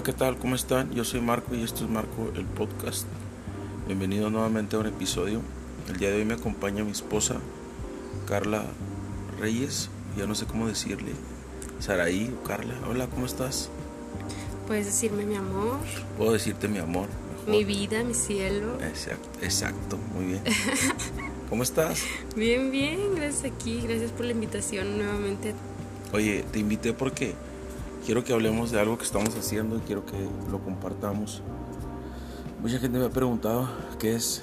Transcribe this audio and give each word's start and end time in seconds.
Hola, 0.00 0.12
¿qué 0.12 0.18
tal? 0.18 0.38
¿Cómo 0.38 0.54
están? 0.54 0.90
Yo 0.94 1.04
soy 1.04 1.20
Marco 1.20 1.54
y 1.54 1.62
esto 1.62 1.84
es 1.84 1.90
Marco 1.90 2.32
el 2.34 2.46
podcast. 2.46 3.06
Bienvenido 3.86 4.30
nuevamente 4.30 4.76
a 4.76 4.78
un 4.78 4.86
episodio. 4.86 5.42
El 5.90 5.98
día 5.98 6.08
de 6.08 6.16
hoy 6.16 6.24
me 6.24 6.32
acompaña 6.32 6.82
mi 6.82 6.90
esposa, 6.90 7.36
Carla 8.26 8.64
Reyes. 9.38 9.90
Ya 10.16 10.24
no 10.24 10.34
sé 10.34 10.46
cómo 10.46 10.66
decirle. 10.66 11.12
Saraí 11.80 12.34
o 12.34 12.42
Carla. 12.48 12.72
Hola, 12.88 13.08
¿cómo 13.08 13.26
estás? 13.26 13.68
Puedes 14.66 14.86
decirme 14.86 15.26
mi 15.26 15.36
amor. 15.36 15.76
Puedo 16.16 16.32
decirte 16.32 16.66
mi 16.66 16.78
amor. 16.78 17.08
Mi 17.46 17.64
vida, 17.64 18.02
mi 18.02 18.14
cielo. 18.14 18.80
Exacto, 18.80 19.28
exacto, 19.42 19.98
muy 20.14 20.24
bien. 20.24 20.40
¿Cómo 21.50 21.62
estás? 21.62 22.04
Bien, 22.34 22.70
bien, 22.70 23.16
gracias 23.16 23.52
aquí. 23.52 23.82
Gracias 23.82 24.12
por 24.12 24.24
la 24.24 24.32
invitación 24.32 24.96
nuevamente. 24.96 25.52
Oye, 26.14 26.42
te 26.50 26.58
invité 26.58 26.94
porque 26.94 27.34
quiero 28.10 28.24
que 28.24 28.32
hablemos 28.32 28.72
de 28.72 28.80
algo 28.80 28.98
que 28.98 29.04
estamos 29.04 29.36
haciendo 29.36 29.76
y 29.76 29.80
quiero 29.82 30.04
que 30.04 30.16
lo 30.50 30.58
compartamos. 30.58 31.42
Mucha 32.60 32.80
gente 32.80 32.98
me 32.98 33.04
ha 33.04 33.10
preguntado 33.10 33.68
qué 34.00 34.16
es 34.16 34.42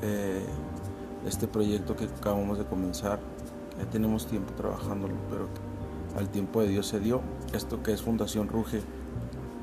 eh, 0.00 0.42
este 1.26 1.46
proyecto 1.46 1.94
que 1.94 2.04
acabamos 2.04 2.56
de 2.56 2.64
comenzar. 2.64 3.20
Ya 3.78 3.84
tenemos 3.90 4.26
tiempo 4.26 4.54
trabajándolo, 4.54 5.12
pero 5.28 5.46
al 6.18 6.30
tiempo 6.30 6.62
de 6.62 6.68
Dios 6.68 6.86
se 6.86 7.00
dio. 7.00 7.20
Esto 7.52 7.82
que 7.82 7.92
es 7.92 8.00
Fundación 8.00 8.48
Ruge. 8.48 8.80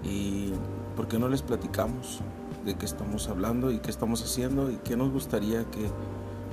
¿Y 0.04 0.52
por 0.96 1.08
qué 1.08 1.18
no 1.18 1.28
les 1.28 1.42
platicamos 1.42 2.20
de 2.68 2.76
qué 2.76 2.86
estamos 2.86 3.30
hablando 3.30 3.72
y 3.72 3.80
qué 3.80 3.90
estamos 3.90 4.22
haciendo 4.22 4.70
y 4.70 4.76
qué 4.76 4.96
nos 4.96 5.12
gustaría 5.12 5.64
que 5.72 5.90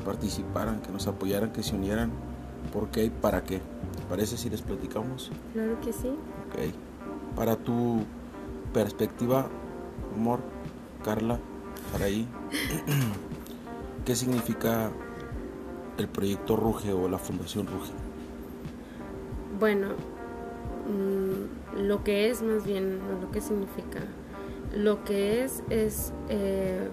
participaran, 0.02 0.80
que 0.80 0.92
nos 0.92 1.06
apoyaran, 1.08 1.52
que 1.52 1.62
se 1.62 1.74
unieran? 1.74 2.10
¿Por 2.72 2.88
qué 2.88 3.04
y 3.04 3.10
para 3.10 3.44
qué? 3.44 3.58
¿Te 3.58 4.02
parece 4.08 4.38
si 4.38 4.48
les 4.48 4.62
platicamos? 4.62 5.30
Claro 5.52 5.78
que 5.82 5.92
sí. 5.92 6.08
Ok. 6.48 6.85
Para 7.36 7.56
tu 7.56 8.02
perspectiva, 8.72 9.46
amor, 10.14 10.40
Carla, 11.04 11.38
para 11.92 12.06
ahí, 12.06 12.26
¿qué 14.06 14.16
significa 14.16 14.90
el 15.98 16.08
proyecto 16.08 16.56
Ruge 16.56 16.94
o 16.94 17.08
la 17.08 17.18
Fundación 17.18 17.66
Ruge? 17.66 17.92
Bueno, 19.60 19.88
mm, 20.88 21.86
lo 21.86 22.02
que 22.04 22.30
es 22.30 22.40
más 22.40 22.64
bien, 22.64 23.00
no 23.06 23.20
lo 23.20 23.30
que 23.30 23.42
significa. 23.42 24.00
Lo 24.74 25.04
que 25.04 25.44
es 25.44 25.62
es, 25.68 26.14
eh, 26.30 26.88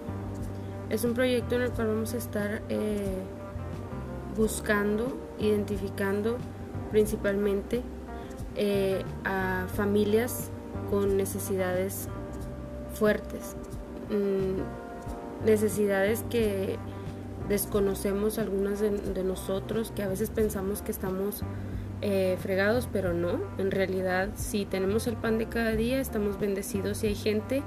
es 0.90 1.04
un 1.04 1.14
proyecto 1.14 1.56
en 1.56 1.62
el 1.62 1.70
cual 1.72 1.88
vamos 1.88 2.12
a 2.12 2.18
estar 2.18 2.62
eh, 2.68 3.22
buscando, 4.36 5.16
identificando 5.38 6.36
principalmente 6.90 7.82
eh, 8.56 9.02
a 9.24 9.66
familias 9.74 10.50
con 10.90 11.16
necesidades 11.16 12.08
fuertes, 12.94 13.56
mm, 14.10 15.46
necesidades 15.46 16.24
que 16.30 16.78
desconocemos 17.48 18.38
algunas 18.38 18.80
de, 18.80 19.24
nosotros, 19.24 19.92
que 19.94 20.02
a 20.02 20.08
veces 20.08 20.30
pensamos 20.30 20.82
que 20.82 20.92
estamos 20.92 21.42
eh, 22.00 22.36
fregados, 22.40 22.88
pero 22.92 23.12
no, 23.12 23.40
en 23.58 23.70
realidad 23.70 24.30
si 24.36 24.64
tenemos 24.64 25.06
el 25.06 25.16
pan 25.16 25.38
de 25.38 25.46
cada 25.46 25.72
día, 25.72 26.00
estamos 26.00 26.38
bendecidos 26.38 27.04
y 27.04 27.08
hay 27.08 27.14
gente, 27.14 27.62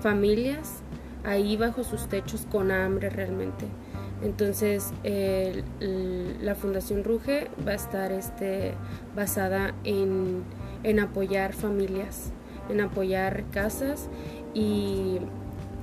familias 0.00 0.82
ahí 1.24 1.56
bajo 1.56 1.84
sus 1.84 2.08
techos 2.08 2.46
con 2.50 2.70
hambre 2.70 3.10
realmente. 3.10 3.66
Entonces, 4.22 4.92
la 5.02 6.54
Fundación 6.54 7.04
Ruge 7.04 7.48
va 7.66 7.72
a 7.72 7.76
estar 7.76 8.12
este, 8.12 8.74
basada 9.16 9.74
en, 9.84 10.44
apoyar 11.00 11.54
familias, 11.54 12.32
en 12.68 12.80
apoyar 12.80 13.44
casas 13.50 14.08
y 14.52 15.18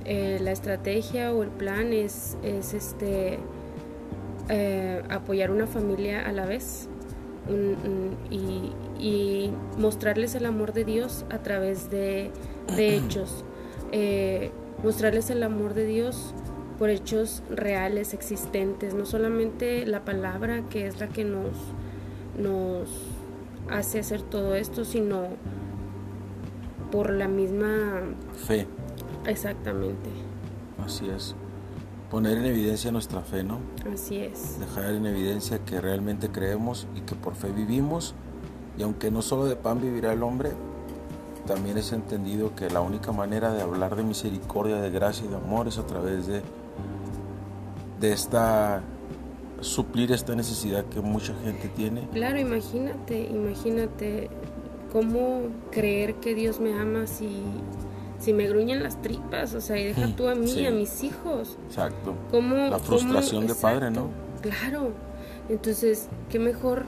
eh, 0.04 0.38
la 0.40 0.52
estrategia 0.52 1.32
o 1.32 1.42
el 1.42 1.50
plan 1.50 1.92
es, 1.92 2.36
es 2.42 2.74
este, 2.74 3.38
eh, 4.48 5.02
apoyar 5.10 5.50
una 5.50 5.66
familia 5.66 6.26
a 6.26 6.32
la 6.32 6.46
vez 6.46 6.88
y, 8.30 9.50
mostrarles 9.78 10.34
el 10.34 10.44
amor 10.44 10.72
de 10.72 10.84
Dios 10.84 11.24
a 11.30 11.38
través 11.38 11.90
de, 11.90 12.30
hechos, 12.78 13.44
eh, 13.92 14.50
mostrarles 14.82 15.30
el 15.30 15.42
amor 15.42 15.74
de 15.74 15.86
Dios 15.86 16.34
por 16.78 16.90
hechos 16.90 17.42
reales, 17.50 18.14
existentes, 18.14 18.94
no 18.94 19.04
solamente 19.04 19.84
la 19.86 20.04
palabra 20.04 20.62
que 20.68 20.86
es 20.86 21.00
la 21.00 21.08
que 21.08 21.24
nos, 21.24 21.56
nos 22.38 22.88
hace 23.68 23.98
hacer 23.98 24.22
todo 24.22 24.54
esto, 24.54 24.84
sino 24.84 25.24
por 26.92 27.10
la 27.10 27.28
misma 27.28 28.00
fe. 28.46 28.66
Exactamente. 29.26 30.08
Así 30.84 31.08
es. 31.08 31.34
Poner 32.10 32.38
en 32.38 32.46
evidencia 32.46 32.90
nuestra 32.90 33.20
fe, 33.20 33.42
¿no? 33.42 33.58
Así 33.92 34.16
es. 34.16 34.58
Dejar 34.58 34.94
en 34.94 35.04
evidencia 35.04 35.58
que 35.58 35.80
realmente 35.80 36.30
creemos 36.30 36.86
y 36.94 37.00
que 37.00 37.14
por 37.14 37.34
fe 37.34 37.50
vivimos. 37.50 38.14
Y 38.78 38.82
aunque 38.82 39.10
no 39.10 39.20
solo 39.20 39.44
de 39.44 39.56
pan 39.56 39.80
vivirá 39.80 40.12
el 40.12 40.22
hombre, 40.22 40.52
también 41.48 41.78
es 41.78 41.92
entendido 41.92 42.54
que 42.54 42.70
la 42.70 42.80
única 42.80 43.10
manera 43.10 43.52
de 43.52 43.62
hablar 43.62 43.96
de 43.96 44.04
misericordia, 44.04 44.76
de 44.76 44.90
gracia 44.90 45.24
y 45.26 45.28
de 45.28 45.36
amor 45.36 45.66
es 45.66 45.78
a 45.78 45.86
través 45.86 46.26
de 46.26 46.42
de 48.00 48.12
esta 48.12 48.82
suplir 49.60 50.12
esta 50.12 50.36
necesidad 50.36 50.84
que 50.84 51.00
mucha 51.00 51.34
gente 51.42 51.68
tiene. 51.68 52.06
Claro, 52.12 52.38
imagínate, 52.38 53.22
imagínate 53.22 54.30
cómo 54.92 55.48
creer 55.72 56.14
que 56.16 56.34
Dios 56.34 56.60
me 56.60 56.78
ama 56.78 57.06
si, 57.06 57.42
si 58.20 58.32
me 58.32 58.46
gruñen 58.46 58.82
las 58.82 59.02
tripas, 59.02 59.54
o 59.54 59.60
sea, 59.60 59.78
y 59.78 59.86
deja 59.86 60.14
tú 60.14 60.28
a 60.28 60.34
mí, 60.36 60.52
y 60.52 60.66
a 60.66 60.70
mis 60.70 61.02
hijos. 61.02 61.58
Exacto. 61.66 62.14
¿Cómo, 62.30 62.54
La 62.68 62.78
frustración 62.78 63.48
de 63.48 63.54
padre, 63.54 63.90
¿no? 63.90 64.10
Claro. 64.42 64.92
Entonces, 65.48 66.08
qué 66.28 66.38
mejor 66.38 66.84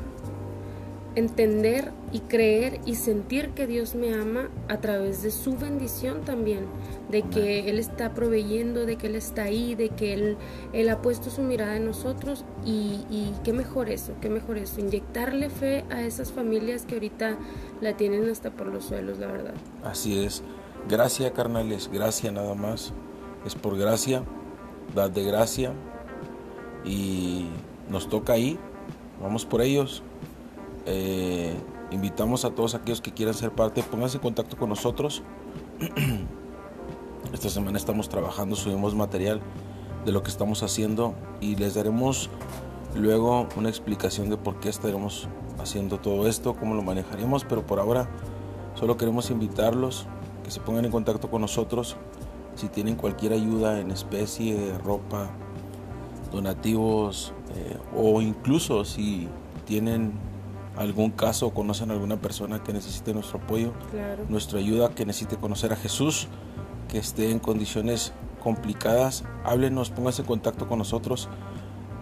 entender 1.16 1.92
y 2.12 2.20
creer 2.20 2.80
y 2.86 2.94
sentir 2.94 3.50
que 3.50 3.66
Dios 3.66 3.94
me 3.94 4.14
ama 4.14 4.48
a 4.68 4.80
través 4.80 5.22
de 5.22 5.30
su 5.30 5.56
bendición 5.56 6.22
también, 6.22 6.66
de 7.10 7.22
que 7.22 7.68
Él 7.68 7.78
está 7.78 8.14
proveyendo, 8.14 8.86
de 8.86 8.96
que 8.96 9.08
Él 9.08 9.16
está 9.16 9.44
ahí, 9.44 9.74
de 9.74 9.90
que 9.90 10.14
Él, 10.14 10.36
él 10.72 10.88
ha 10.88 11.02
puesto 11.02 11.30
su 11.30 11.42
mirada 11.42 11.76
en 11.76 11.86
nosotros 11.86 12.44
y, 12.64 13.04
y, 13.10 13.34
qué 13.44 13.52
mejor 13.52 13.90
eso, 13.90 14.12
qué 14.20 14.28
mejor 14.28 14.58
eso, 14.58 14.80
inyectarle 14.80 15.50
fe 15.50 15.84
a 15.90 16.02
esas 16.02 16.32
familias 16.32 16.86
que 16.86 16.94
ahorita 16.94 17.36
la 17.80 17.96
tienen 17.96 18.28
hasta 18.28 18.50
por 18.50 18.68
los 18.68 18.84
suelos, 18.84 19.18
la 19.18 19.26
verdad. 19.26 19.54
Así 19.84 20.24
es, 20.24 20.42
gracia 20.88 21.32
carnales, 21.32 21.90
gracia 21.92 22.30
nada 22.30 22.54
más, 22.54 22.92
es 23.44 23.54
por 23.54 23.76
gracia, 23.76 24.22
dad 24.94 25.10
de 25.10 25.24
gracia 25.24 25.72
y 26.84 27.46
nos 27.88 28.08
toca 28.08 28.34
ahí, 28.34 28.58
vamos 29.20 29.44
por 29.44 29.60
ellos 29.60 30.02
eh, 30.86 31.54
invitamos 31.90 32.44
a 32.44 32.50
todos 32.50 32.74
aquellos 32.74 33.00
que 33.00 33.12
quieran 33.12 33.34
ser 33.34 33.52
parte, 33.52 33.82
pónganse 33.82 34.16
en 34.16 34.22
contacto 34.22 34.56
con 34.56 34.68
nosotros. 34.68 35.22
Esta 37.32 37.48
semana 37.48 37.78
estamos 37.78 38.08
trabajando, 38.08 38.56
subimos 38.56 38.94
material 38.94 39.40
de 40.04 40.12
lo 40.12 40.22
que 40.22 40.30
estamos 40.30 40.62
haciendo 40.62 41.14
y 41.40 41.56
les 41.56 41.74
daremos 41.74 42.30
luego 42.94 43.46
una 43.56 43.68
explicación 43.68 44.30
de 44.30 44.36
por 44.36 44.58
qué 44.60 44.68
estaremos 44.68 45.28
haciendo 45.60 45.98
todo 45.98 46.26
esto, 46.26 46.54
cómo 46.54 46.74
lo 46.74 46.82
manejaremos, 46.82 47.44
pero 47.44 47.66
por 47.66 47.78
ahora 47.78 48.08
solo 48.74 48.96
queremos 48.96 49.30
invitarlos 49.30 50.06
que 50.42 50.50
se 50.50 50.60
pongan 50.60 50.86
en 50.86 50.90
contacto 50.90 51.30
con 51.30 51.42
nosotros 51.42 51.96
si 52.54 52.68
tienen 52.68 52.96
cualquier 52.96 53.32
ayuda 53.32 53.80
en 53.80 53.90
especie, 53.90 54.76
ropa, 54.84 55.30
donativos 56.32 57.32
eh, 57.54 57.78
o 57.96 58.20
incluso 58.20 58.84
si 58.84 59.28
tienen 59.66 60.12
algún 60.80 61.10
caso 61.10 61.48
o 61.48 61.54
conocen 61.54 61.90
a 61.90 61.92
alguna 61.92 62.16
persona 62.16 62.62
que 62.62 62.72
necesite 62.72 63.12
nuestro 63.12 63.38
apoyo, 63.38 63.74
nuestra 64.30 64.58
ayuda, 64.58 64.94
que 64.94 65.04
necesite 65.04 65.36
conocer 65.36 65.74
a 65.74 65.76
Jesús, 65.76 66.26
que 66.88 66.98
esté 66.98 67.30
en 67.30 67.38
condiciones 67.38 68.14
complicadas, 68.42 69.24
háblenos, 69.44 69.90
pónganse 69.90 70.22
en 70.22 70.28
contacto 70.28 70.68
con 70.68 70.78
nosotros 70.78 71.28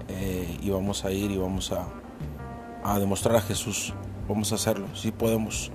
eh, 0.06 0.58
y 0.62 0.70
vamos 0.70 1.04
a 1.04 1.10
ir 1.10 1.32
y 1.32 1.36
vamos 1.36 1.72
a, 1.72 1.88
a, 2.84 3.00
demostrar 3.00 3.34
a 3.34 3.40
Jesús. 3.40 3.94
Vamos 4.28 4.52
a 4.52 4.54
hacerlo, 4.54 4.86
si 4.94 5.10
podemos, 5.10 5.72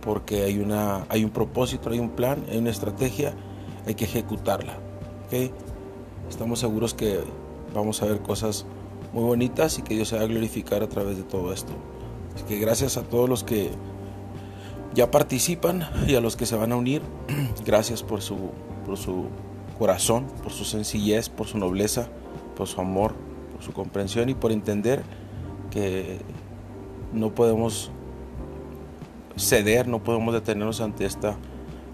porque 0.00 0.42
hay, 0.42 0.58
una, 0.58 1.06
hay 1.08 1.22
un 1.24 1.30
propósito, 1.30 1.90
hay 1.90 2.00
un 2.00 2.10
plan, 2.10 2.44
hay 2.50 2.58
una 2.58 2.70
estrategia, 2.70 3.34
hay 3.86 3.94
que 3.94 4.04
ejecutarla. 4.04 4.78
¿okay? 5.26 5.52
Estamos 6.28 6.58
seguros 6.58 6.92
que 6.92 7.20
vamos 7.72 8.02
a 8.02 8.06
ver 8.06 8.20
cosas 8.20 8.66
muy 9.12 9.22
bonitas 9.22 9.78
y 9.78 9.82
que 9.82 9.94
Dios 9.94 10.08
se 10.08 10.16
va 10.16 10.22
a 10.22 10.26
glorificar 10.26 10.82
a 10.82 10.88
través 10.88 11.16
de 11.16 11.22
todo 11.22 11.52
esto. 11.52 11.72
Así 12.36 12.44
que 12.44 12.58
gracias 12.58 12.98
a 12.98 13.02
todos 13.02 13.30
los 13.30 13.44
que 13.44 13.70
ya 14.94 15.10
participan 15.10 15.88
y 16.06 16.16
a 16.16 16.20
los 16.20 16.36
que 16.36 16.44
se 16.44 16.54
van 16.54 16.70
a 16.72 16.76
unir, 16.76 17.00
gracias 17.64 18.02
por 18.02 18.20
su, 18.20 18.50
por 18.84 18.98
su 18.98 19.24
corazón, 19.78 20.26
por 20.42 20.52
su 20.52 20.66
sencillez, 20.66 21.30
por 21.30 21.46
su 21.46 21.56
nobleza, 21.56 22.08
por 22.54 22.66
su 22.66 22.78
amor, 22.78 23.14
por 23.52 23.62
su 23.62 23.72
comprensión 23.72 24.28
y 24.28 24.34
por 24.34 24.52
entender 24.52 25.02
que 25.70 26.18
no 27.14 27.34
podemos 27.34 27.90
ceder, 29.38 29.88
no 29.88 30.04
podemos 30.04 30.34
detenernos 30.34 30.82
ante 30.82 31.06
esta 31.06 31.38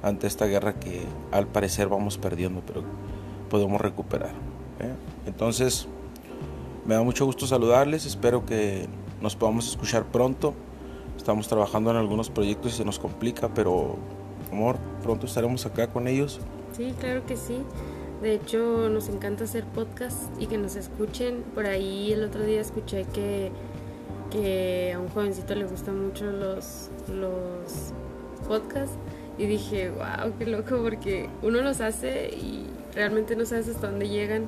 ante 0.02 0.26
esta 0.26 0.46
guerra 0.46 0.74
que 0.74 1.02
al 1.30 1.46
parecer 1.46 1.88
vamos 1.88 2.18
perdiendo, 2.18 2.60
pero 2.66 2.82
podemos 3.48 3.80
recuperar. 3.80 4.32
¿eh? 4.80 4.92
Entonces, 5.26 5.86
me 6.84 6.96
da 6.96 7.04
mucho 7.04 7.24
gusto 7.24 7.46
saludarles, 7.46 8.04
espero 8.04 8.44
que 8.44 8.88
nos 9.22 9.36
podamos 9.36 9.68
escuchar 9.68 10.04
pronto. 10.04 10.52
Estamos 11.16 11.46
trabajando 11.46 11.90
en 11.92 11.96
algunos 11.96 12.28
proyectos 12.28 12.74
y 12.74 12.76
se 12.78 12.84
nos 12.84 12.98
complica, 12.98 13.48
pero 13.54 13.96
amor, 14.50 14.76
pronto 15.02 15.26
estaremos 15.26 15.64
acá 15.64 15.86
con 15.86 16.08
ellos. 16.08 16.40
Sí, 16.76 16.92
claro 16.98 17.24
que 17.24 17.36
sí. 17.36 17.62
De 18.20 18.34
hecho, 18.34 18.88
nos 18.88 19.08
encanta 19.08 19.44
hacer 19.44 19.64
podcast 19.64 20.18
y 20.40 20.46
que 20.46 20.58
nos 20.58 20.74
escuchen. 20.76 21.44
Por 21.54 21.66
ahí 21.66 22.12
el 22.12 22.24
otro 22.24 22.42
día 22.44 22.60
escuché 22.60 23.04
que, 23.12 23.52
que 24.30 24.92
a 24.94 24.98
un 24.98 25.08
jovencito 25.08 25.54
le 25.54 25.66
gustan 25.66 26.04
mucho 26.04 26.30
los, 26.30 26.90
los 27.08 27.92
podcasts 28.48 28.96
y 29.38 29.46
dije, 29.46 29.90
wow, 29.90 30.32
qué 30.38 30.46
loco, 30.46 30.80
porque 30.82 31.28
uno 31.42 31.62
los 31.62 31.80
hace 31.80 32.28
y 32.28 32.66
realmente 32.94 33.36
no 33.36 33.46
sabes 33.46 33.68
hasta 33.68 33.90
dónde 33.90 34.08
llegan. 34.08 34.46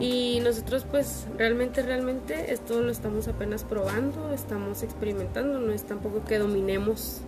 Y 0.00 0.40
nosotros 0.44 0.86
pues 0.88 1.26
realmente, 1.36 1.82
realmente 1.82 2.52
esto 2.52 2.80
lo 2.80 2.90
estamos 2.92 3.26
apenas 3.26 3.64
probando, 3.64 4.32
estamos 4.32 4.82
experimentando, 4.82 5.58
no 5.58 5.72
es 5.72 5.82
tampoco 5.82 6.24
que 6.24 6.38
dominemos 6.38 7.22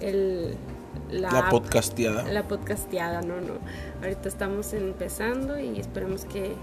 el, 0.00 0.56
la, 1.10 1.48
podcasteada. 1.50 2.24
La 2.32 2.42
podcasteada, 2.48 3.22
no, 3.22 3.40
no. 3.40 3.54
Ahorita 4.02 4.28
estamos 4.28 4.72
empezando 4.72 5.58
y 5.58 5.78
esperemos 5.78 6.24
que, 6.24 6.54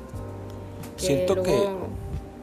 Siento 0.97 1.41
que 1.41 1.67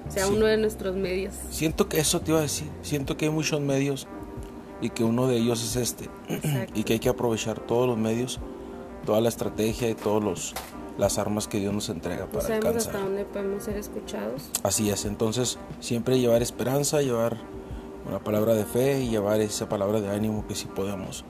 sea 0.08 0.26
uno 0.28 0.46
de 0.46 0.56
nuestros 0.56 0.96
medios. 0.96 1.34
Siento 1.50 1.88
que 1.88 2.00
eso 2.00 2.20
te 2.20 2.30
iba 2.30 2.40
a 2.40 2.42
decir, 2.42 2.68
siento 2.82 3.16
que 3.16 3.26
hay 3.26 3.30
muchos 3.30 3.60
medios 3.60 4.06
y 4.80 4.90
que 4.90 5.04
uno 5.04 5.26
de 5.26 5.36
ellos 5.36 5.62
es 5.62 5.76
este 5.76 6.08
y 6.74 6.84
que 6.84 6.94
hay 6.94 6.98
que 6.98 7.08
aprovechar 7.08 7.60
todos 7.60 7.86
los 7.86 7.98
medios, 7.98 8.40
toda 9.04 9.20
la 9.20 9.28
estrategia 9.28 9.90
y 9.90 9.94
todos 9.94 10.22
los 10.22 10.54
las 10.98 11.18
armas 11.18 11.48
que 11.48 11.60
Dios 11.60 11.72
nos 11.72 11.88
entrega 11.88 12.26
para 12.26 12.42
sabemos 12.42 12.66
alcanzar. 12.66 12.94
hasta 12.94 13.04
dónde 13.04 13.24
podemos 13.24 13.62
ser 13.62 13.76
escuchados. 13.76 14.50
Así 14.62 14.90
es, 14.90 15.04
entonces 15.06 15.58
siempre 15.80 16.18
llevar 16.18 16.42
esperanza, 16.42 17.00
llevar 17.00 17.38
una 18.06 18.18
palabra 18.18 18.54
de 18.54 18.64
fe 18.64 19.00
y 19.00 19.08
llevar 19.08 19.40
esa 19.40 19.68
palabra 19.68 20.00
de 20.00 20.10
ánimo 20.10 20.46
que 20.46 20.54
sí 20.54 20.66
podemos. 20.66 21.24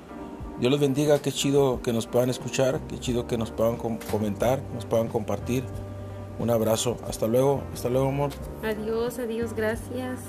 Dios 0.59 0.73
los 0.73 0.81
bendiga, 0.81 1.21
qué 1.21 1.31
chido 1.31 1.81
que 1.83 1.93
nos 1.93 2.07
puedan 2.07 2.31
escuchar, 2.31 2.81
qué 2.89 2.99
chido 2.99 3.27
que 3.27 3.39
nos 3.39 3.51
puedan 3.53 3.77
comentar, 3.77 4.61
nos 4.75 4.87
puedan 4.87 5.09
compartir. 5.09 5.65
Un 6.41 6.51
abrazo, 6.51 6.97
hasta 7.07 7.27
luego, 7.27 7.63
hasta 7.73 7.89
luego 7.89 8.09
amor. 8.09 8.31
Adiós, 8.63 9.19
adiós, 9.19 9.53
gracias. 9.55 10.21